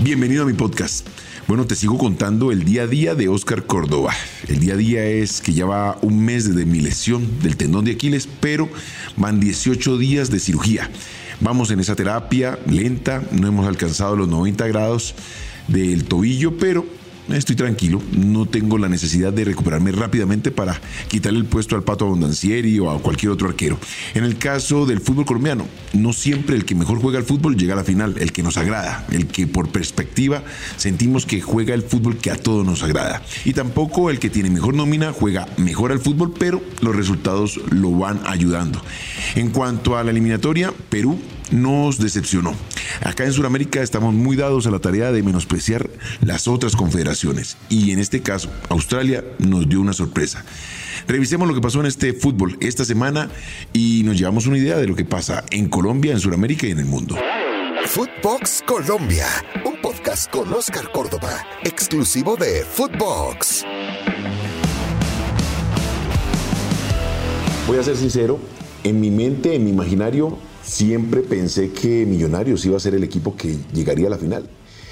Bienvenido 0.00 0.44
a 0.44 0.46
mi 0.46 0.52
podcast. 0.52 1.08
Bueno, 1.48 1.66
te 1.66 1.74
sigo 1.74 1.98
contando 1.98 2.52
el 2.52 2.64
día 2.64 2.82
a 2.82 2.86
día 2.86 3.16
de 3.16 3.28
Oscar 3.28 3.66
Córdoba. 3.66 4.14
El 4.46 4.60
día 4.60 4.74
a 4.74 4.76
día 4.76 5.04
es 5.04 5.40
que 5.40 5.52
ya 5.52 5.66
va 5.66 5.98
un 6.02 6.24
mes 6.24 6.48
desde 6.48 6.66
mi 6.66 6.78
lesión 6.80 7.40
del 7.42 7.56
tendón 7.56 7.84
de 7.84 7.92
Aquiles, 7.92 8.28
pero 8.38 8.68
van 9.16 9.40
18 9.40 9.98
días 9.98 10.30
de 10.30 10.38
cirugía. 10.38 10.88
Vamos 11.40 11.72
en 11.72 11.80
esa 11.80 11.96
terapia 11.96 12.60
lenta, 12.68 13.24
no 13.32 13.48
hemos 13.48 13.66
alcanzado 13.66 14.14
los 14.14 14.28
90 14.28 14.68
grados 14.68 15.16
del 15.66 16.04
tobillo, 16.04 16.56
pero 16.58 16.86
estoy 17.36 17.56
tranquilo, 17.56 18.00
no 18.12 18.46
tengo 18.46 18.78
la 18.78 18.88
necesidad 18.88 19.32
de 19.32 19.44
recuperarme 19.44 19.92
rápidamente 19.92 20.50
para 20.50 20.80
quitarle 21.08 21.38
el 21.38 21.44
puesto 21.44 21.76
al 21.76 21.82
Pato 21.82 22.06
Abondancieri 22.06 22.78
o 22.78 22.90
a 22.90 23.00
cualquier 23.00 23.32
otro 23.32 23.48
arquero. 23.48 23.78
En 24.14 24.24
el 24.24 24.38
caso 24.38 24.86
del 24.86 25.00
fútbol 25.00 25.26
colombiano, 25.26 25.66
no 25.92 26.12
siempre 26.12 26.56
el 26.56 26.64
que 26.64 26.74
mejor 26.74 27.00
juega 27.00 27.18
al 27.18 27.24
fútbol 27.24 27.56
llega 27.56 27.74
a 27.74 27.76
la 27.76 27.84
final, 27.84 28.16
el 28.18 28.32
que 28.32 28.42
nos 28.42 28.56
agrada, 28.56 29.06
el 29.10 29.26
que 29.26 29.46
por 29.46 29.68
perspectiva 29.68 30.42
sentimos 30.76 31.26
que 31.26 31.40
juega 31.40 31.74
el 31.74 31.82
fútbol 31.82 32.16
que 32.16 32.30
a 32.30 32.36
todos 32.36 32.64
nos 32.64 32.82
agrada. 32.82 33.22
Y 33.44 33.52
tampoco 33.52 34.10
el 34.10 34.18
que 34.18 34.30
tiene 34.30 34.50
mejor 34.50 34.74
nómina 34.74 35.12
juega 35.12 35.46
mejor 35.56 35.92
al 35.92 36.00
fútbol, 36.00 36.32
pero 36.38 36.62
los 36.80 36.94
resultados 36.94 37.60
lo 37.70 37.90
van 37.92 38.20
ayudando. 38.26 38.82
En 39.34 39.50
cuanto 39.50 39.96
a 39.96 40.04
la 40.04 40.10
eliminatoria, 40.10 40.72
Perú 40.88 41.18
nos 41.50 41.98
decepcionó. 41.98 42.54
Acá 43.02 43.24
en 43.24 43.32
Sudamérica 43.32 43.82
estamos 43.82 44.14
muy 44.14 44.36
dados 44.36 44.66
a 44.66 44.70
la 44.70 44.78
tarea 44.78 45.12
de 45.12 45.22
menospreciar 45.22 45.88
las 46.20 46.48
otras 46.48 46.76
confederaciones 46.76 47.56
y 47.68 47.92
en 47.92 47.98
este 47.98 48.20
caso 48.22 48.50
Australia 48.68 49.24
nos 49.38 49.68
dio 49.68 49.80
una 49.80 49.92
sorpresa. 49.92 50.44
Revisemos 51.06 51.48
lo 51.48 51.54
que 51.54 51.60
pasó 51.60 51.80
en 51.80 51.86
este 51.86 52.12
fútbol 52.12 52.56
esta 52.60 52.84
semana 52.84 53.30
y 53.72 54.02
nos 54.04 54.18
llevamos 54.18 54.46
una 54.46 54.58
idea 54.58 54.76
de 54.76 54.86
lo 54.86 54.96
que 54.96 55.04
pasa 55.04 55.44
en 55.50 55.68
Colombia, 55.68 56.12
en 56.12 56.20
Sudamérica 56.20 56.66
y 56.66 56.72
en 56.72 56.80
el 56.80 56.86
mundo. 56.86 57.16
Footbox 57.86 58.62
Colombia, 58.66 59.26
un 59.64 59.80
podcast 59.80 60.30
con 60.30 60.52
Oscar 60.52 60.90
Córdoba, 60.92 61.46
exclusivo 61.64 62.36
de 62.36 62.62
Footbox. 62.64 63.64
Voy 67.66 67.78
a 67.78 67.82
ser 67.82 67.96
sincero, 67.96 68.38
en 68.84 69.00
mi 69.00 69.10
mente, 69.10 69.54
en 69.54 69.64
mi 69.64 69.70
imaginario, 69.70 70.38
siempre 70.68 71.22
pensé 71.22 71.70
que 71.70 72.04
Millonarios 72.04 72.64
iba 72.66 72.76
a 72.76 72.80
ser 72.80 72.94
el 72.94 73.02
equipo 73.02 73.34
que 73.34 73.56
llegaría 73.72 74.06
a 74.08 74.10
la 74.10 74.18
final. 74.18 74.48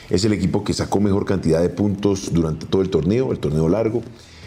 Es 0.09 0.25
el 0.25 0.33
equipo 0.33 0.65
que 0.65 0.73
sacó 0.73 1.01
mejor 1.01 1.27
cantidad 1.27 1.61
de 1.61 1.69
puntos 1.69 2.33
durante 2.33 2.67
todo 2.67 2.81
el 2.81 2.89
torneo, 2.89 3.31
el 3.31 3.39
torneo 3.39 3.69
largo. 3.69 4.03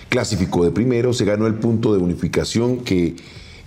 Clasificó 0.10 0.66
de 0.66 0.72
primero, 0.72 1.14
se 1.14 1.26
ganó 1.26 1.46
el 1.46 1.56
punto 1.56 1.94
de 1.94 2.00
unificación 2.00 2.80
que 2.80 3.16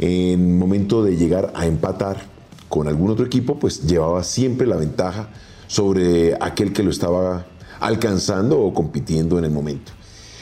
en 0.01 0.59
momento 0.59 1.05
de 1.05 1.17
llegar 1.17 1.53
a 1.55 1.67
empatar 1.67 2.27
con 2.69 2.89
algún 2.89 3.11
otro 3.11 3.25
equipo, 3.25 3.59
pues 3.59 3.87
llevaba 3.87 4.25
siempre 4.25 4.67
la 4.67 4.77
ventaja 4.77 5.29
sobre 5.69 6.35
aquel 6.41 6.73
que 6.73 6.83
lo 6.83 6.91
estaba 6.91 7.47
alcanzando 7.79 8.59
o 8.59 8.75
compitiendo 8.75 9.39
en 9.39 9.45
el 9.45 9.51
momento. 9.53 9.93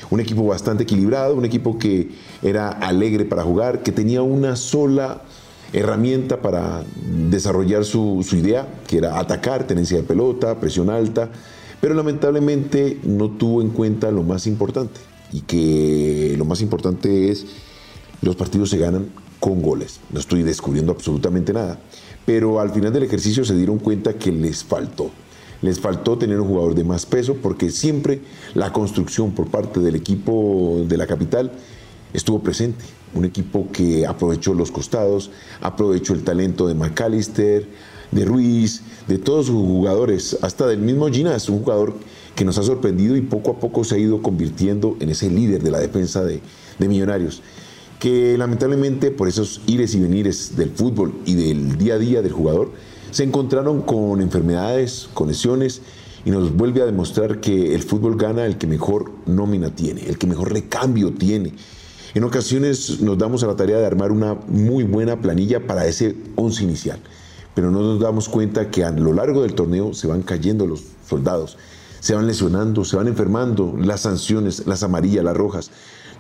Un 0.09 0.21
equipo 0.21 0.47
bastante 0.47 0.85
equilibrado, 0.85 1.35
un 1.35 1.45
equipo 1.45 1.79
que 1.79 2.13
era 2.43 2.71
alegre 2.71 3.27
para 3.27 3.43
jugar, 3.43 3.83
que 3.83 3.93
tenía 3.93 4.23
una 4.23 4.57
sola 4.57 5.23
herramienta 5.73 6.43
para 6.43 6.85
desarrollar 7.31 7.85
su, 7.85 8.25
idea, 8.33 8.67
que 8.87 8.99
era 8.99 9.19
atacar, 9.19 9.67
tenencia 9.67 9.97
de 9.97 10.03
pelota, 10.03 10.59
presión 10.59 10.91
alta, 10.91 11.31
pero 11.81 11.95
lamentablemente 11.95 12.99
no 13.05 13.31
tuvo 13.31 13.63
en 13.63 13.71
cuenta 13.71 14.11
lo 14.11 14.23
más 14.23 14.47
importante, 14.47 15.01
y 15.33 15.43
que 15.43 16.35
lo 16.37 16.45
más 16.45 16.61
importante 16.61 17.31
es 17.31 17.47
los 18.23 18.37
partidos 18.37 18.71
se 18.71 18.79
ganan 18.79 19.09
con 19.39 19.63
goles. 19.63 20.01
No 20.13 20.21
estoy 20.21 20.43
descubriendo 20.43 20.93
absolutamente 20.93 21.53
nada, 21.53 21.79
pero 22.27 22.61
al 22.61 22.71
final 22.71 22.93
del 22.93 23.05
ejercicio 23.05 23.45
se 23.45 23.57
dieron 23.57 23.79
cuenta 23.79 24.15
que 24.15 24.31
les 24.33 24.65
faltó. 24.65 25.11
Les 25.63 25.79
faltó 25.79 26.17
tener 26.17 26.41
un 26.41 26.49
jugador 26.49 26.75
de 26.75 26.85
más 26.85 27.07
peso 27.07 27.37
porque 27.37 27.71
siempre 27.71 28.21
la 28.55 28.73
construcción 28.73 29.33
por 29.33 29.49
parte 29.49 29.81
del 29.81 29.95
equipo 29.95 30.85
de 30.87 30.97
la 30.97 31.07
capital 31.07 31.53
estuvo 32.13 32.41
presente. 32.41 32.85
Un 33.15 33.25
equipo 33.25 33.69
que 33.73 34.07
aprovechó 34.07 34.55
los 34.55 34.71
costados, 34.71 35.31
aprovechó 35.61 36.15
el 36.15 36.23
talento 36.23 36.69
de 36.69 36.75
McAllister, 36.75 37.67
de 38.11 38.25
Ruiz, 38.25 38.83
de 39.09 39.19
todos 39.19 39.47
sus 39.47 39.57
jugadores, 39.57 40.39
hasta 40.43 40.67
del 40.67 40.81
mismo 40.81 41.09
Ginas, 41.09 41.49
un 41.49 41.61
jugador 41.61 41.95
que 42.35 42.45
nos 42.45 42.59
ha 42.59 42.63
sorprendido 42.63 43.17
y 43.17 43.21
poco 43.21 43.53
a 43.53 43.59
poco 43.59 43.85
se 43.85 43.97
ha 43.97 43.99
ido 43.99 44.23
convirtiendo 44.23 44.97
en 45.01 45.11
ese 45.11 45.31
líder 45.31 45.63
de 45.63 45.71
la 45.71 45.79
defensa 45.81 46.25
de, 46.25 46.41
de 46.79 46.89
Millonarios, 46.89 47.43
que 47.99 48.37
lamentablemente 48.39 49.11
por 49.11 49.29
esos 49.29 49.61
ires 49.67 49.95
y 49.95 50.01
venires 50.01 50.57
del 50.57 50.71
fútbol 50.71 51.13
y 51.27 51.35
del 51.35 51.77
día 51.77 51.95
a 51.95 51.99
día 51.99 52.23
del 52.23 52.33
jugador, 52.33 52.73
se 53.11 53.25
encontraron 53.25 53.83
con 53.83 54.21
enfermedades, 54.21 55.09
con 55.13 55.29
lesiones 55.29 55.83
y 56.25 56.31
nos 56.31 56.55
vuelve 56.55 56.83
a 56.83 56.87
demostrar 56.87 57.41
que 57.41 57.75
el 57.75 57.83
fútbol 57.83 58.17
gana 58.17 58.47
el 58.47 58.57
que 58.57 58.67
mejor 58.67 59.11
nómina 59.27 59.75
tiene, 59.75 60.07
el 60.07 60.19
que 60.19 60.27
mejor 60.27 60.53
recambio 60.53 61.13
tiene 61.13 61.53
en 62.15 62.25
ocasiones 62.25 63.01
nos 63.01 63.19
damos 63.19 63.43
a 63.45 63.47
la 63.47 63.57
tarea 63.57 63.79
de 63.79 63.87
armar 63.87 64.11
una 64.11 64.35
muy 64.49 64.85
buena 64.85 65.21
planilla 65.21 65.67
para 65.67 65.87
ese 65.87 66.17
once 66.37 66.65
inicial, 66.65 66.99
pero 67.55 67.71
no 67.71 67.81
nos 67.81 68.01
damos 68.01 68.29
cuenta 68.29 68.71
que 68.71 68.85
a 68.85 68.91
lo 68.91 69.13
largo 69.13 69.43
del 69.43 69.55
torneo 69.55 69.95
se 69.95 70.07
van 70.07 70.23
cayendo 70.23 70.67
los 70.67 70.83
soldados, 71.09 71.57
se 72.01 72.15
van 72.15 72.27
lesionando, 72.27 72.85
se 72.85 72.97
van 72.97 73.09
enfermando, 73.09 73.77
las 73.79 74.01
sanciones, 74.01 74.67
las 74.67 74.83
amarillas, 74.83 75.25
las 75.25 75.37
rojas, 75.37 75.71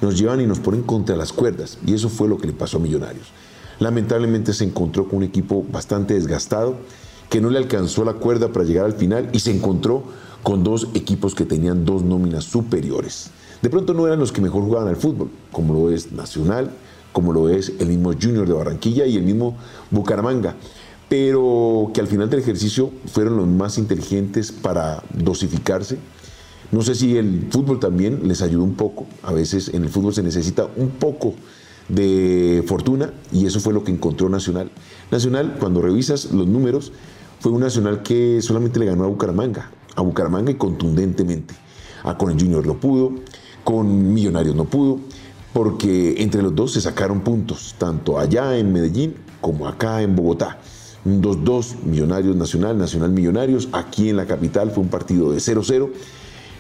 nos 0.01 0.19
llevan 0.19 0.41
y 0.41 0.47
nos 0.47 0.61
ponen 0.61 0.83
contra 0.83 1.17
las 1.17 1.33
cuerdas, 1.33 1.79
y 1.87 1.95
eso 1.95 2.09
fue 2.09 2.29
lo 2.29 2.39
que 2.39 2.47
le 2.47 2.53
pasó 2.53 2.77
a 2.77 2.81
Millonarios. 2.81 3.33
Lamentablemente 3.81 4.53
se 4.53 4.65
encontró 4.65 5.09
con 5.09 5.19
un 5.19 5.25
equipo 5.25 5.65
bastante 5.71 6.15
desgastado, 6.15 6.77
que 7.31 7.41
no 7.41 7.49
le 7.51 7.59
alcanzó 7.59 8.05
la 8.05 8.15
cuerda 8.15 8.53
para 8.53 8.65
llegar 8.65 8.85
al 8.85 8.95
final 8.95 9.31
y 9.33 9.41
se 9.41 9.53
encontró 9.53 10.03
con 10.43 10.65
dos 10.65 10.89
equipos 10.95 11.35
que 11.35 11.45
tenían 11.45 11.85
dos 11.85 12.03
nóminas 12.03 12.45
superiores. 12.45 13.31
De 13.63 13.69
pronto 13.69 13.93
no 13.93 14.07
eran 14.07 14.19
los 14.19 14.33
que 14.33 14.41
mejor 14.41 14.63
jugaban 14.63 14.89
al 14.89 14.97
fútbol, 14.97 15.31
como 15.53 15.75
lo 15.75 15.91
es 15.91 16.13
Nacional, 16.13 16.71
como 17.13 17.33
lo 17.33 17.49
es 17.49 17.73
el 17.79 17.89
mismo 17.89 18.13
Junior 18.13 18.47
de 18.47 18.55
Barranquilla 18.55 19.07
y 19.07 19.17
el 19.17 19.23
mismo 19.23 19.57
Bucaramanga, 19.91 20.57
pero 21.09 21.91
que 21.93 22.01
al 22.01 22.07
final 22.07 22.31
del 22.31 22.41
ejercicio 22.41 22.91
fueron 23.07 23.37
los 23.37 23.47
más 23.49 23.79
inteligentes 23.79 24.53
para 24.53 25.03
dosificarse. 25.13 25.99
No 26.71 26.83
sé 26.83 26.95
si 26.95 27.17
el 27.17 27.49
fútbol 27.51 27.81
también 27.81 28.29
les 28.29 28.43
ayudó 28.43 28.63
un 28.63 28.75
poco. 28.75 29.07
A 29.25 29.33
veces 29.33 29.69
en 29.75 29.83
el 29.83 29.89
fútbol 29.89 30.15
se 30.15 30.23
necesita 30.23 30.69
un 30.77 30.91
poco 30.91 31.35
de 31.89 32.63
fortuna 32.67 33.13
y 33.33 33.47
eso 33.47 33.59
fue 33.59 33.75
lo 33.75 33.83
que 33.83 33.91
encontró 33.91 34.29
Nacional. 34.29 34.71
Nacional, 35.11 35.57
cuando 35.59 35.83
revisas 35.83 36.33
los 36.33 36.47
números, 36.47 36.93
fue 37.41 37.51
un 37.53 37.61
Nacional 37.61 38.03
que 38.03 38.41
solamente 38.41 38.79
le 38.79 38.87
ganó 38.87 39.05
a 39.05 39.09
Bucaramanga, 39.09 39.71
a 39.97 40.03
Bucaramanga 40.03 40.53
y 40.53 40.55
contundentemente. 40.55 41.55
A 42.05 42.17
con 42.17 42.31
el 42.31 42.41
Junior 42.41 42.65
lo 42.65 42.79
pudo, 42.79 43.15
con 43.71 44.13
Millonarios 44.13 44.57
no 44.57 44.65
pudo, 44.65 44.99
porque 45.53 46.17
entre 46.19 46.43
los 46.43 46.55
dos 46.57 46.73
se 46.73 46.81
sacaron 46.81 47.21
puntos, 47.21 47.77
tanto 47.79 48.19
allá 48.19 48.59
en 48.59 48.73
Medellín 48.73 49.15
como 49.41 49.69
acá 49.69 50.03
en 50.03 50.17
Bogotá. 50.17 50.59
Un 51.05 51.23
2-2, 51.23 51.85
Millonarios 51.85 52.35
Nacional, 52.35 52.77
Nacional 52.77 53.11
Millonarios. 53.13 53.69
Aquí 53.73 54.09
en 54.09 54.17
la 54.17 54.27
capital 54.27 54.73
fue 54.73 54.83
un 54.83 54.91
partido 54.91 55.31
de 55.31 55.39
0-0. 55.39 55.89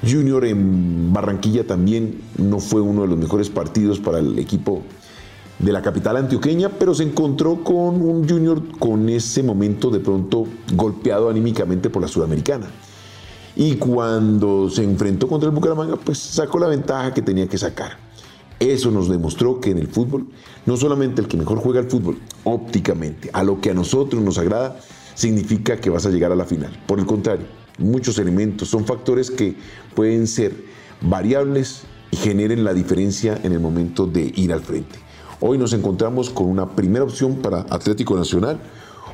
Junior 0.08 0.44
en 0.44 1.12
Barranquilla 1.12 1.66
también 1.66 2.20
no 2.38 2.60
fue 2.60 2.80
uno 2.80 3.02
de 3.02 3.08
los 3.08 3.18
mejores 3.18 3.50
partidos 3.50 3.98
para 3.98 4.20
el 4.20 4.38
equipo 4.38 4.82
de 5.58 5.72
la 5.72 5.82
capital 5.82 6.16
antioqueña, 6.16 6.70
pero 6.70 6.94
se 6.94 7.02
encontró 7.02 7.64
con 7.64 8.00
un 8.00 8.26
Junior 8.26 8.62
con 8.78 9.08
ese 9.08 9.42
momento 9.42 9.90
de 9.90 9.98
pronto 9.98 10.46
golpeado 10.74 11.28
anímicamente 11.28 11.90
por 11.90 12.02
la 12.02 12.08
Sudamericana. 12.08 12.70
Y 13.60 13.74
cuando 13.74 14.70
se 14.70 14.82
enfrentó 14.82 15.28
contra 15.28 15.50
el 15.50 15.54
Bucaramanga, 15.54 15.96
pues 15.96 16.16
sacó 16.16 16.58
la 16.58 16.66
ventaja 16.66 17.12
que 17.12 17.20
tenía 17.20 17.46
que 17.46 17.58
sacar. 17.58 17.98
Eso 18.58 18.90
nos 18.90 19.10
demostró 19.10 19.60
que 19.60 19.70
en 19.70 19.76
el 19.76 19.86
fútbol, 19.86 20.28
no 20.64 20.78
solamente 20.78 21.20
el 21.20 21.28
que 21.28 21.36
mejor 21.36 21.58
juega 21.58 21.78
el 21.80 21.90
fútbol, 21.90 22.16
ópticamente, 22.44 23.28
a 23.34 23.42
lo 23.42 23.60
que 23.60 23.72
a 23.72 23.74
nosotros 23.74 24.22
nos 24.22 24.38
agrada, 24.38 24.80
significa 25.14 25.78
que 25.78 25.90
vas 25.90 26.06
a 26.06 26.08
llegar 26.08 26.32
a 26.32 26.36
la 26.36 26.46
final. 26.46 26.70
Por 26.86 27.00
el 27.00 27.04
contrario, 27.04 27.44
muchos 27.76 28.18
elementos 28.18 28.68
son 28.68 28.86
factores 28.86 29.30
que 29.30 29.54
pueden 29.94 30.26
ser 30.26 30.54
variables 31.02 31.82
y 32.12 32.16
generen 32.16 32.64
la 32.64 32.72
diferencia 32.72 33.38
en 33.42 33.52
el 33.52 33.60
momento 33.60 34.06
de 34.06 34.32
ir 34.36 34.54
al 34.54 34.62
frente. 34.62 34.98
Hoy 35.38 35.58
nos 35.58 35.74
encontramos 35.74 36.30
con 36.30 36.46
una 36.46 36.70
primera 36.70 37.04
opción 37.04 37.42
para 37.42 37.66
Atlético 37.68 38.16
Nacional, 38.16 38.58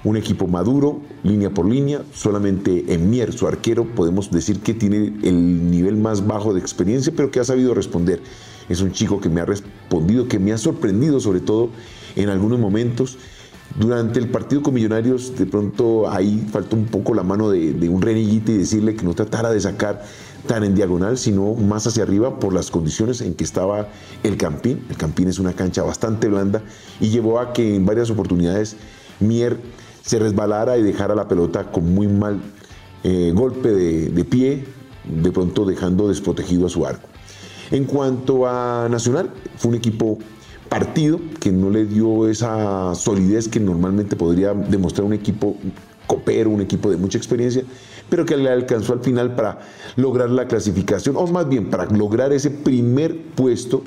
un 0.06 0.16
equipo 0.16 0.46
maduro, 0.46 1.00
línea 1.24 1.50
por 1.50 1.66
línea. 1.66 2.02
Solamente 2.14 2.94
en 2.94 3.10
Mier, 3.10 3.32
su 3.32 3.48
arquero, 3.48 3.84
podemos 3.84 4.30
decir 4.30 4.60
que 4.60 4.72
tiene 4.72 5.12
el 5.24 5.68
nivel 5.68 5.96
más 5.96 6.24
bajo 6.24 6.54
de 6.54 6.60
experiencia, 6.60 7.12
pero 7.14 7.32
que 7.32 7.40
ha 7.40 7.44
sabido 7.44 7.74
responder. 7.74 8.22
Es 8.68 8.80
un 8.80 8.92
chico 8.92 9.20
que 9.20 9.28
me 9.28 9.40
ha 9.40 9.44
respondido, 9.44 10.28
que 10.28 10.38
me 10.38 10.52
ha 10.52 10.58
sorprendido 10.58 11.18
sobre 11.18 11.40
todo 11.40 11.70
en 12.14 12.28
algunos 12.28 12.60
momentos. 12.60 13.18
Durante 13.80 14.20
el 14.20 14.28
partido 14.28 14.62
con 14.62 14.74
Millonarios, 14.74 15.36
de 15.36 15.44
pronto 15.44 16.08
ahí 16.08 16.46
faltó 16.52 16.76
un 16.76 16.86
poco 16.86 17.12
la 17.12 17.24
mano 17.24 17.50
de, 17.50 17.88
un 17.88 18.00
renillito 18.00 18.52
y 18.52 18.58
decirle 18.58 18.94
que 18.94 19.04
no 19.04 19.12
tratara 19.12 19.50
de 19.50 19.60
sacar 19.60 20.04
tan 20.46 20.62
en 20.62 20.76
diagonal, 20.76 21.18
sino 21.18 21.52
más 21.54 21.84
hacia 21.88 22.04
arriba 22.04 22.38
por 22.38 22.52
las 22.52 22.70
condiciones 22.70 23.20
en 23.22 23.34
que 23.34 23.42
estaba 23.42 23.88
el 24.22 24.36
Campín. 24.36 24.86
El 24.88 24.96
Campín 24.96 25.26
es 25.26 25.40
una 25.40 25.52
cancha 25.52 25.82
bastante 25.82 26.28
blanda 26.28 26.62
y 27.00 27.08
llevó 27.08 27.40
a 27.40 27.52
que 27.52 27.74
en 27.74 27.84
varias 27.84 28.08
oportunidades 28.08 28.76
Mier 29.18 29.58
se 30.06 30.20
resbalara 30.20 30.78
y 30.78 30.82
dejara 30.82 31.14
la 31.14 31.26
pelota 31.26 31.70
con 31.70 31.92
muy 31.92 32.06
mal 32.06 32.40
eh, 33.02 33.32
golpe 33.34 33.68
de, 33.70 34.24
pie, 34.24 34.64
de 35.04 35.32
pronto 35.32 35.64
dejando 35.64 36.08
desprotegido 36.08 36.66
a 36.66 36.68
su 36.68 36.86
arco. 36.86 37.08
En 37.72 37.84
cuanto 37.84 38.46
a 38.46 38.88
Nacional, 38.88 39.30
fue 39.56 39.70
un 39.70 39.74
equipo 39.76 40.18
partido 40.68 41.20
que 41.40 41.50
no 41.50 41.70
le 41.70 41.84
dio 41.84 42.28
esa 42.28 42.94
solidez 42.94 43.48
que 43.48 43.58
normalmente 43.58 44.14
podría 44.14 44.54
demostrar 44.54 45.04
un 45.04 45.12
equipo 45.12 45.56
copero, 46.06 46.50
un 46.50 46.60
equipo 46.60 46.88
de 46.88 46.96
mucha 46.96 47.18
experiencia, 47.18 47.64
pero 48.08 48.24
que 48.24 48.36
le 48.36 48.48
alcanzó 48.48 48.92
al 48.92 49.00
final 49.00 49.34
para 49.34 49.58
lograr 49.96 50.30
la 50.30 50.46
clasificación, 50.46 51.16
o 51.16 51.26
más 51.26 51.48
bien 51.48 51.68
para 51.68 51.86
lograr 51.86 52.32
ese 52.32 52.50
primer 52.50 53.20
puesto 53.34 53.82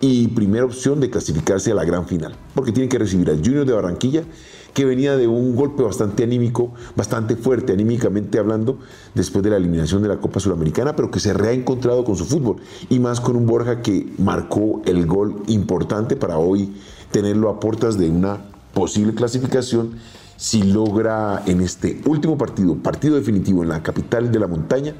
y 0.00 0.28
primera 0.28 0.66
opción 0.66 1.00
de 1.00 1.08
clasificarse 1.08 1.72
a 1.72 1.74
la 1.74 1.84
gran 1.84 2.06
final, 2.06 2.34
porque 2.54 2.72
tiene 2.72 2.88
que 2.88 2.98
recibir 2.98 3.30
al 3.30 3.38
Junior 3.38 3.64
de 3.64 3.72
Barranquilla, 3.72 4.24
que 4.74 4.84
venía 4.84 5.16
de 5.16 5.28
un 5.28 5.54
golpe 5.54 5.82
bastante 5.82 6.24
anímico, 6.24 6.74
bastante 6.96 7.36
fuerte 7.36 7.72
anímicamente 7.72 8.38
hablando, 8.38 8.80
después 9.14 9.42
de 9.44 9.50
la 9.50 9.56
eliminación 9.56 10.02
de 10.02 10.08
la 10.08 10.18
Copa 10.18 10.40
Suramericana, 10.40 10.96
pero 10.96 11.10
que 11.10 11.20
se 11.20 11.30
ha 11.30 11.52
encontrado 11.52 12.04
con 12.04 12.16
su 12.16 12.26
fútbol, 12.26 12.56
y 12.90 12.98
más 12.98 13.20
con 13.20 13.36
un 13.36 13.46
Borja 13.46 13.80
que 13.80 14.12
marcó 14.18 14.82
el 14.84 15.06
gol 15.06 15.42
importante 15.46 16.16
para 16.16 16.38
hoy 16.38 16.74
tenerlo 17.12 17.48
a 17.48 17.60
puertas 17.60 17.96
de 17.96 18.10
una 18.10 18.38
posible 18.74 19.14
clasificación 19.14 19.92
si 20.36 20.64
logra 20.64 21.42
en 21.46 21.60
este 21.60 22.02
último 22.06 22.36
partido, 22.36 22.74
partido 22.76 23.14
definitivo 23.14 23.62
en 23.62 23.68
la 23.68 23.82
capital 23.82 24.32
de 24.32 24.40
la 24.40 24.48
montaña, 24.48 24.94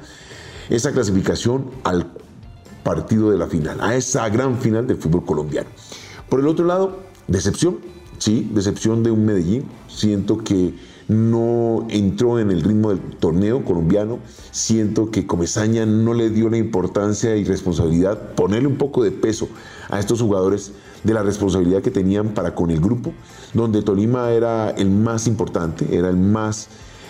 esa 0.69 0.93
clasificación 0.93 1.65
al 1.83 2.07
partido 2.83 3.29
de 3.29 3.37
la 3.37 3.47
final, 3.47 3.81
a 3.81 3.95
esa 3.95 4.27
gran 4.29 4.57
final 4.57 4.87
del 4.87 4.95
fútbol 4.95 5.25
colombiano. 5.25 5.67
Por 6.29 6.39
el 6.39 6.47
otro 6.47 6.65
lado, 6.65 6.99
decepción, 7.27 7.79
sí, 8.17 8.49
decepción 8.53 9.03
de 9.03 9.11
un 9.11 9.25
Medellín. 9.25 9.65
Siento 9.87 10.37
que 10.37 10.73
no 11.07 11.85
entró 11.89 12.39
en 12.39 12.51
el 12.51 12.61
ritmo 12.61 12.89
del 12.89 12.99
torneo 12.99 13.63
colombiano. 13.63 14.19
Siento 14.51 15.11
que 15.11 15.27
Comesaña 15.27 15.85
no 15.85 16.13
le 16.13 16.29
dio 16.29 16.49
la 16.49 16.57
importancia 16.57 17.35
y 17.35 17.43
responsabilidad, 17.43 18.33
ponerle 18.35 18.67
un 18.67 18.77
poco 18.77 19.03
de 19.03 19.11
peso 19.11 19.47
a 19.89 19.99
estos 19.99 20.21
jugadores 20.21 20.71
de 21.03 21.13
la 21.13 21.21
responsabilidad 21.21 21.83
que 21.83 21.91
tenían 21.91 22.29
para 22.29 22.55
con 22.55 22.71
el 22.71 22.79
grupo, 22.79 23.13
donde 23.53 23.83
Tolima 23.83 24.31
era 24.31 24.71
el 24.71 24.89
más 24.89 25.27
importante, 25.27 25.95
era 25.95 26.09
el 26.09 26.17
más 26.17 26.67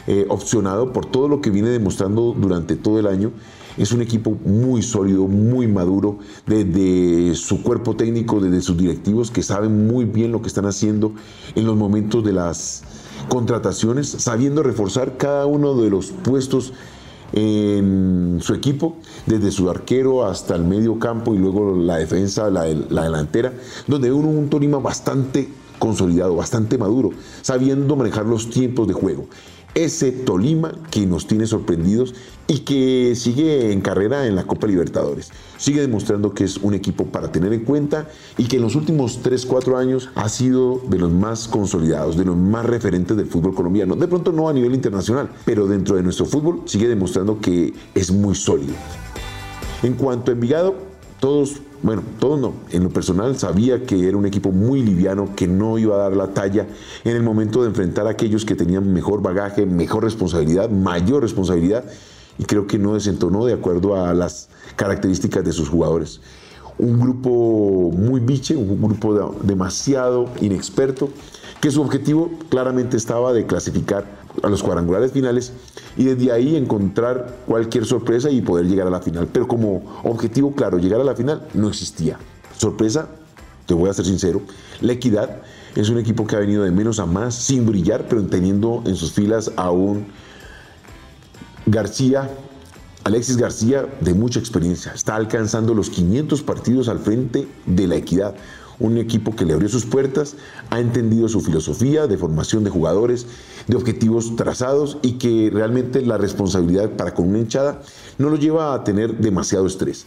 eh, 0.08 0.26
opcionado 0.30 0.92
por 0.92 1.06
todo 1.06 1.30
lo 1.30 1.40
que 1.40 1.50
viene 1.50 1.70
demostrando 1.70 2.36
durante 2.38 2.76
todo 2.76 3.00
el 3.00 3.08
año 3.08 3.32
es 3.78 3.92
un 3.92 4.02
equipo 4.02 4.38
muy 4.46 4.82
sólido, 4.82 5.28
muy 5.28 5.68
maduro, 5.68 6.20
desde 6.46 7.36
su 7.36 7.62
cuerpo 7.62 7.96
técnico, 7.96 8.40
desde 8.40 8.62
sus 8.62 8.78
directivos, 8.78 9.32
que 9.32 9.44
saben 9.44 9.88
muy 9.88 10.06
bien 10.06 10.32
lo 10.32 10.42
que 10.42 10.48
están 10.48 10.66
haciendo 10.66 11.14
en 11.56 11.66
los 11.66 11.76
momentos 11.76 12.24
de 12.24 12.34
las 12.34 12.84
contrataciones, 13.30 14.08
sabiendo 14.08 14.64
reforzar 14.64 15.18
cada 15.18 15.46
uno 15.46 15.76
de 15.76 15.90
los 15.90 16.08
puestos 16.08 16.74
en 17.34 18.40
su 18.42 18.54
equipo, 18.54 18.98
desde 19.26 19.52
su 19.52 19.70
arquero 19.70 20.26
hasta 20.26 20.56
el 20.56 20.64
medio 20.64 21.00
campo 21.00 21.36
y 21.36 21.38
luego 21.38 21.76
la 21.76 21.98
defensa, 21.98 22.50
la, 22.50 22.64
delantera, 22.64 23.54
donde 23.88 24.12
uno 24.12 24.30
un 24.30 24.50
Tolima 24.50 24.78
bastante 24.78 25.50
consolidado, 25.80 26.36
bastante 26.36 26.78
maduro, 26.78 27.12
sabiendo 27.42 27.96
manejar 27.96 28.26
los 28.26 28.50
tiempos 28.50 28.88
de 28.88 28.94
juego 28.94 29.28
ese 29.76 30.12
Tolima 30.12 30.74
que 30.90 31.06
nos 31.06 31.28
tiene 31.28 31.46
sorprendidos 31.46 32.16
y 32.48 32.60
que 32.60 33.14
sigue 33.16 33.72
en 33.72 33.82
carrera 33.82 34.26
en 34.26 34.36
la 34.36 34.46
Copa 34.46 34.68
Libertadores. 34.68 35.32
Sigue 35.58 35.82
demostrando 35.82 36.34
que 36.34 36.46
es 36.46 36.58
un 36.58 36.74
equipo 36.74 37.06
para 37.06 37.32
tener 37.32 37.52
en 37.54 37.66
cuenta 37.66 38.10
y 38.38 38.46
que 38.46 38.56
en 38.56 38.62
los 38.62 38.76
últimos 38.76 39.22
3-4 39.22 39.78
años 39.78 40.10
ha 40.16 40.30
sido 40.30 40.82
de 40.88 40.98
los 40.98 41.12
más 41.12 41.48
consolidados, 41.48 42.18
de 42.18 42.26
los 42.26 42.38
más 42.38 42.66
referentes 42.66 43.18
del 43.18 43.28
fútbol 43.28 43.54
colombiano. 43.54 43.96
De 43.96 44.08
pronto 44.08 44.32
no 44.32 44.48
a 44.48 44.54
nivel 44.54 44.74
internacional, 44.74 45.30
pero 45.44 45.68
dentro 45.68 45.96
de 45.98 46.04
nuestro 46.04 46.26
fútbol 46.26 46.62
sigue 46.66 46.88
demostrando 46.88 47.40
que 47.40 47.74
es 47.94 48.12
muy 48.12 48.36
sólido. 48.36 48.74
En 49.84 49.94
cuanto 49.96 50.32
a 50.32 50.34
Envigado, 50.34 50.76
todos 51.20 51.62
bueno, 51.86 52.02
todo 52.20 52.36
no. 52.36 52.54
En 52.72 52.84
lo 52.84 52.90
personal 52.90 53.38
sabía 53.38 53.86
que 53.86 54.08
era 54.08 54.18
un 54.18 54.26
equipo 54.26 54.52
muy 54.52 54.82
liviano, 54.82 55.36
que 55.36 55.48
no 55.48 55.78
iba 55.78 55.96
a 55.96 56.00
dar 56.00 56.18
la 56.18 56.34
talla 56.34 56.66
en 57.04 57.16
el 57.16 57.22
momento 57.22 57.62
de 57.62 57.68
enfrentar 57.68 58.08
a 58.08 58.10
aquellos 58.10 58.44
que 58.44 58.56
tenían 58.56 58.92
mejor 58.92 59.22
bagaje, 59.22 59.68
mejor 59.68 60.04
responsabilidad, 60.04 60.72
mayor 60.72 61.22
responsabilidad, 61.22 61.86
y 62.40 62.46
creo 62.46 62.66
que 62.66 62.80
no 62.80 62.96
desentonó 62.96 63.46
de 63.46 63.54
acuerdo 63.54 64.04
a 64.04 64.16
las 64.16 64.50
características 64.76 65.46
de 65.46 65.52
sus 65.54 65.70
jugadores. 65.70 66.22
Un 66.78 67.00
grupo 67.00 67.92
muy 67.96 68.20
biche, 68.20 68.56
un 68.56 68.82
grupo 68.82 69.36
demasiado 69.44 70.30
inexperto, 70.42 71.10
que 71.62 71.72
su 71.72 71.82
objetivo 71.82 72.32
claramente 72.50 72.98
estaba 72.98 73.34
de 73.34 73.46
clasificar 73.46 74.06
a 74.44 74.50
los 74.50 74.62
cuadrangulares 74.62 75.12
finales 75.12 75.54
y 75.98 76.04
desde 76.04 76.32
ahí 76.32 76.56
encontrar 76.56 77.38
cualquier 77.46 77.86
sorpresa 77.86 78.30
y 78.30 78.42
poder 78.42 78.68
llegar 78.68 78.88
a 78.88 78.90
la 78.90 79.02
final. 79.02 79.28
Pero 79.32 79.48
como 79.48 79.84
objetivo 80.04 80.54
claro, 80.54 80.78
llegar 80.78 81.00
a 81.00 81.06
la 81.06 81.16
final 81.16 81.48
no 81.54 81.70
existía. 81.70 82.20
Sorpresa, 82.58 83.08
te 83.66 83.74
voy 83.74 83.90
a 83.90 83.94
ser 83.94 84.06
sincero, 84.06 84.42
la 84.82 84.94
equidad 84.94 85.42
es 85.76 85.90
un 85.90 85.98
equipo 85.98 86.26
que 86.26 86.36
ha 86.36 86.40
venido 86.40 86.64
de 86.64 86.72
menos 86.72 87.00
a 87.00 87.06
más, 87.06 87.36
sin 87.36 87.66
brillar, 87.66 88.06
pero 88.08 88.24
teniendo 88.26 88.84
en 88.86 88.96
sus 88.96 89.12
filas 89.12 89.52
a 89.56 89.72
un 89.72 90.06
García, 91.68 92.30
Alexis 93.06 93.38
García, 93.38 93.88
de 94.02 94.16
mucha 94.16 94.40
experiencia. 94.40 94.92
Está 94.92 95.16
alcanzando 95.16 95.76
los 95.76 95.92
500 95.92 96.42
partidos 96.42 96.90
al 96.90 96.98
frente 96.98 97.48
de 97.68 97.88
la 97.88 97.96
equidad 97.96 98.36
un 98.80 98.98
equipo 98.98 99.36
que 99.36 99.46
le 99.46 99.54
abrió 99.54 99.70
sus 99.70 99.86
puertas, 99.86 100.36
ha 100.70 100.80
entendido 100.80 101.30
su 101.30 101.40
filosofía 101.40 102.08
de 102.08 102.18
formación 102.18 102.64
de 102.64 102.70
jugadores, 102.70 103.26
de 103.68 103.78
objetivos 103.78 104.36
trazados 104.36 104.98
y 105.02 105.14
que 105.14 105.50
realmente 105.54 106.02
la 106.02 106.18
responsabilidad 106.18 106.90
para 106.98 107.14
con 107.14 107.30
una 107.30 107.40
hinchada 107.40 107.82
no 108.18 108.30
lo 108.30 108.36
lleva 108.36 108.74
a 108.74 108.84
tener 108.84 109.18
demasiado 109.20 109.66
estrés. 109.68 110.06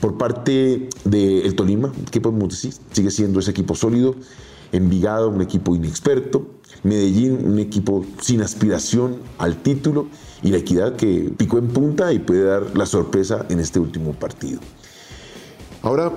Por 0.00 0.16
parte 0.16 0.88
del 1.04 1.54
Tolima, 1.56 1.92
¿qué 2.10 2.20
podemos 2.20 2.48
decir? 2.48 2.72
Sigue 2.92 3.10
siendo 3.10 3.40
ese 3.40 3.50
equipo 3.50 3.74
sólido, 3.74 4.14
Envigado, 4.70 5.30
un 5.30 5.40
equipo 5.40 5.74
inexperto, 5.74 6.46
Medellín, 6.82 7.44
un 7.44 7.58
equipo 7.58 8.04
sin 8.20 8.42
aspiración 8.42 9.18
al 9.38 9.56
título 9.56 10.08
y 10.42 10.50
la 10.50 10.58
equidad 10.58 10.96
que 10.96 11.32
picó 11.36 11.58
en 11.58 11.68
punta 11.68 12.12
y 12.12 12.18
puede 12.18 12.44
dar 12.44 12.76
la 12.76 12.86
sorpresa 12.86 13.46
en 13.48 13.60
este 13.60 13.80
último 13.80 14.12
partido. 14.12 14.60
Ahora 15.82 16.12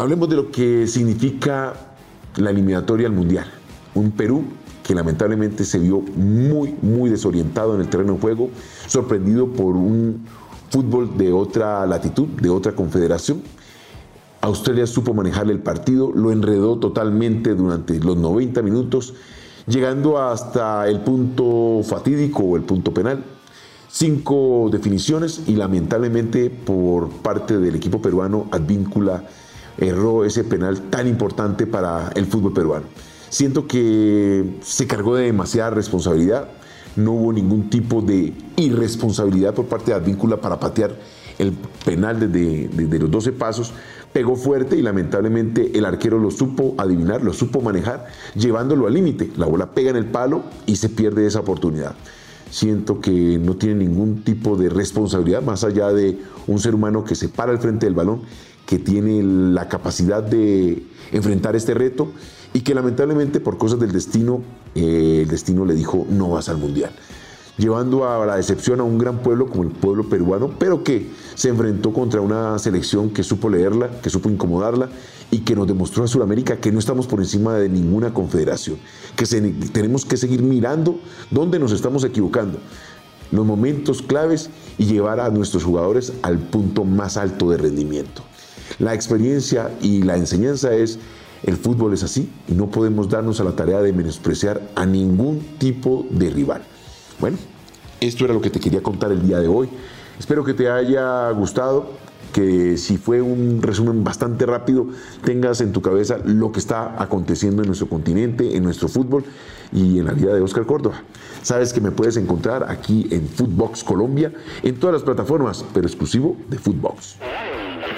Hablemos 0.00 0.30
de 0.30 0.36
lo 0.36 0.50
que 0.50 0.86
significa 0.86 1.74
la 2.36 2.48
eliminatoria 2.48 3.06
al 3.06 3.12
Mundial. 3.12 3.44
Un 3.94 4.12
Perú 4.12 4.44
que 4.82 4.94
lamentablemente 4.94 5.64
se 5.64 5.78
vio 5.78 6.00
muy, 6.00 6.74
muy 6.80 7.10
desorientado 7.10 7.74
en 7.74 7.82
el 7.82 7.88
terreno 7.88 8.14
de 8.14 8.20
juego, 8.20 8.48
sorprendido 8.86 9.48
por 9.48 9.76
un 9.76 10.24
fútbol 10.70 11.18
de 11.18 11.32
otra 11.32 11.84
latitud, 11.86 12.28
de 12.28 12.48
otra 12.48 12.72
confederación. 12.72 13.42
Australia 14.40 14.86
supo 14.86 15.12
manejarle 15.12 15.52
el 15.52 15.60
partido, 15.60 16.12
lo 16.14 16.32
enredó 16.32 16.78
totalmente 16.78 17.54
durante 17.54 18.00
los 18.00 18.16
90 18.16 18.62
minutos, 18.62 19.12
llegando 19.70 20.18
hasta 20.18 20.88
el 20.88 21.00
punto 21.00 21.82
fatídico 21.84 22.42
o 22.42 22.56
el 22.56 22.62
punto 22.62 22.92
penal. 22.92 23.24
Cinco 23.88 24.68
definiciones 24.70 25.42
y 25.46 25.54
lamentablemente 25.56 26.50
por 26.50 27.08
parte 27.08 27.58
del 27.58 27.74
equipo 27.74 28.02
peruano 28.02 28.46
Advíncula 28.50 29.24
erró 29.78 30.24
ese 30.24 30.44
penal 30.44 30.82
tan 30.90 31.08
importante 31.08 31.66
para 31.66 32.10
el 32.14 32.26
fútbol 32.26 32.52
peruano. 32.52 32.86
Siento 33.30 33.66
que 33.66 34.58
se 34.62 34.86
cargó 34.86 35.16
de 35.16 35.26
demasiada 35.26 35.70
responsabilidad, 35.70 36.48
no 36.96 37.12
hubo 37.12 37.32
ningún 37.32 37.70
tipo 37.70 38.02
de 38.02 38.32
irresponsabilidad 38.56 39.54
por 39.54 39.66
parte 39.66 39.92
de 39.92 39.96
Advíncula 39.96 40.40
para 40.40 40.58
patear 40.58 40.96
el 41.38 41.52
penal 41.84 42.20
desde, 42.20 42.98
los 42.98 43.10
12 43.10 43.32
pasos, 43.32 43.72
pegó 44.12 44.36
fuerte 44.36 44.76
y 44.76 44.82
lamentablemente 44.82 45.76
el 45.78 45.84
arquero 45.84 46.18
lo 46.18 46.30
supo 46.30 46.74
adivinar, 46.78 47.22
lo 47.22 47.32
supo 47.32 47.60
manejar, 47.60 48.06
llevándolo 48.34 48.86
al 48.86 48.94
límite. 48.94 49.30
La 49.36 49.46
bola 49.46 49.72
pega 49.72 49.90
en 49.90 49.96
el 49.96 50.06
palo 50.06 50.42
y 50.66 50.76
se 50.76 50.88
pierde 50.88 51.26
esa 51.26 51.40
oportunidad. 51.40 51.94
Siento 52.50 53.00
que 53.00 53.38
no 53.38 53.56
tiene 53.56 53.76
ningún 53.76 54.24
tipo 54.24 54.56
de 54.56 54.68
responsabilidad 54.68 55.42
más 55.42 55.62
allá 55.62 55.92
de 55.92 56.18
un 56.48 56.58
ser 56.58 56.74
humano 56.74 57.04
que 57.04 57.14
se 57.14 57.28
para 57.28 57.52
al 57.52 57.58
frente 57.58 57.86
del 57.86 57.94
balón 57.94 58.22
que 58.66 58.78
tiene 58.78 59.22
la 59.22 59.68
capacidad 59.68 60.22
de 60.22 60.84
enfrentar 61.12 61.56
este 61.56 61.74
reto 61.74 62.12
y 62.52 62.60
que 62.60 62.74
lamentablemente 62.74 63.40
por 63.40 63.58
cosas 63.58 63.80
del 63.80 63.92
destino, 63.92 64.42
eh, 64.74 65.20
el 65.22 65.28
destino 65.28 65.64
le 65.64 65.74
dijo 65.74 66.06
no 66.08 66.30
vas 66.30 66.48
al 66.48 66.58
mundial. 66.58 66.92
Llevando 67.60 68.08
a 68.08 68.24
la 68.24 68.36
decepción 68.36 68.80
a 68.80 68.84
un 68.84 68.96
gran 68.96 69.18
pueblo 69.18 69.46
como 69.50 69.64
el 69.64 69.68
pueblo 69.68 70.08
peruano, 70.08 70.48
pero 70.58 70.82
que 70.82 71.10
se 71.34 71.50
enfrentó 71.50 71.92
contra 71.92 72.22
una 72.22 72.58
selección 72.58 73.10
que 73.10 73.22
supo 73.22 73.50
leerla, 73.50 74.00
que 74.00 74.08
supo 74.08 74.30
incomodarla 74.30 74.88
y 75.30 75.40
que 75.40 75.54
nos 75.54 75.66
demostró 75.66 76.04
a 76.04 76.08
Sudamérica 76.08 76.56
que 76.56 76.72
no 76.72 76.78
estamos 76.78 77.06
por 77.06 77.18
encima 77.18 77.52
de 77.56 77.68
ninguna 77.68 78.14
confederación, 78.14 78.78
que 79.14 79.26
tenemos 79.74 80.06
que 80.06 80.16
seguir 80.16 80.42
mirando 80.42 81.00
dónde 81.30 81.58
nos 81.58 81.72
estamos 81.72 82.02
equivocando, 82.02 82.58
los 83.30 83.44
momentos 83.44 84.00
claves 84.00 84.48
y 84.78 84.86
llevar 84.86 85.20
a 85.20 85.28
nuestros 85.28 85.62
jugadores 85.62 86.14
al 86.22 86.38
punto 86.38 86.84
más 86.84 87.18
alto 87.18 87.50
de 87.50 87.58
rendimiento. 87.58 88.22
La 88.78 88.94
experiencia 88.94 89.70
y 89.82 90.02
la 90.02 90.16
enseñanza 90.16 90.72
es, 90.72 90.98
el 91.42 91.58
fútbol 91.58 91.92
es 91.92 92.04
así 92.04 92.30
y 92.48 92.52
no 92.52 92.70
podemos 92.70 93.10
darnos 93.10 93.38
a 93.38 93.44
la 93.44 93.52
tarea 93.52 93.82
de 93.82 93.92
menospreciar 93.92 94.62
a 94.74 94.86
ningún 94.86 95.40
tipo 95.58 96.06
de 96.08 96.30
rival. 96.30 96.62
Bueno, 97.20 97.36
Esto 98.00 98.24
era 98.24 98.32
lo 98.32 98.40
que 98.40 98.48
te 98.48 98.60
quería 98.60 98.82
contar 98.82 99.12
el 99.12 99.26
día 99.26 99.38
de 99.40 99.46
hoy. 99.46 99.68
Espero 100.18 100.42
que 100.42 100.54
te 100.54 100.70
haya 100.70 101.30
gustado, 101.32 101.90
que 102.32 102.78
si 102.78 102.96
fue 102.96 103.20
un 103.20 103.60
resumen 103.60 104.02
bastante 104.04 104.46
rápido, 104.46 104.86
tengas 105.22 105.60
en 105.60 105.72
tu 105.72 105.82
cabeza 105.82 106.16
lo 106.24 106.50
que 106.50 106.60
está 106.60 107.02
aconteciendo 107.02 107.62
en 107.62 107.68
nuestro 107.68 107.88
continente, 107.90 108.56
en 108.56 108.64
nuestro 108.64 108.88
fútbol 108.88 109.24
y 109.70 109.98
en 109.98 110.06
la 110.06 110.12
vida 110.12 110.34
de 110.34 110.40
Oscar 110.40 110.64
Córdoba. 110.64 111.02
Sabes 111.42 111.74
que 111.74 111.82
me 111.82 111.90
puedes 111.90 112.16
encontrar 112.16 112.70
aquí 112.70 113.06
en 113.10 113.28
Footbox 113.28 113.84
Colombia, 113.84 114.32
en 114.62 114.80
todas 114.80 114.94
las 114.94 115.02
plataformas, 115.02 115.62
pero 115.74 115.86
exclusivo 115.86 116.38
de 116.48 116.58
Footbox. 116.58 117.16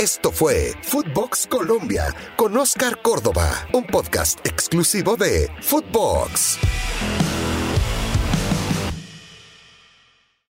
Esto 0.01 0.33
fue 0.33 0.73
Footbox 0.83 1.47
Colombia 1.47 2.13
con 2.37 2.57
Oscar 2.57 3.01
Córdoba, 3.03 3.49
un 3.73 3.87
podcast 3.87 4.45
exclusivo 4.45 5.17
de 5.17 5.49
Footbox. 5.61 6.59